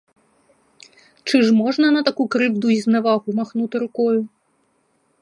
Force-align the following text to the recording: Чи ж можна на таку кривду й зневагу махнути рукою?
Чи 1.23 1.41
ж 1.41 1.53
можна 1.53 1.91
на 1.91 2.03
таку 2.03 2.27
кривду 2.27 2.69
й 2.69 2.81
зневагу 2.81 3.33
махнути 3.33 3.79
рукою? 3.79 4.27